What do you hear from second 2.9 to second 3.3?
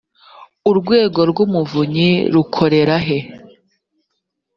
he